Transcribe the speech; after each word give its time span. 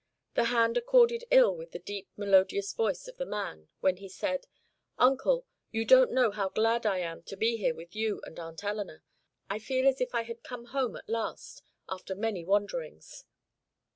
The 0.33 0.45
hand 0.45 0.77
accorded 0.77 1.25
ill 1.29 1.55
with 1.55 1.73
the 1.73 1.77
deep, 1.77 2.09
melodious 2.17 2.73
voice 2.73 3.07
of 3.07 3.17
the 3.17 3.25
man, 3.27 3.67
when 3.81 3.97
he 3.97 4.09
said: 4.09 4.47
"Uncle, 4.97 5.45
you 5.69 5.85
don't 5.85 6.11
know 6.11 6.31
how 6.31 6.49
glad 6.49 6.87
I 6.87 6.97
am 7.01 7.21
to 7.21 7.37
be 7.37 7.57
here 7.57 7.75
with 7.75 7.95
you 7.95 8.19
and 8.25 8.39
Aunt 8.39 8.63
Eleanor. 8.63 9.03
I 9.47 9.59
feel 9.59 9.87
as 9.87 10.01
if 10.01 10.15
I 10.15 10.23
had 10.23 10.41
come 10.41 10.65
home 10.65 10.95
at 10.95 11.07
last, 11.07 11.61
after 11.87 12.15
many 12.15 12.43
wanderings." 12.43 13.25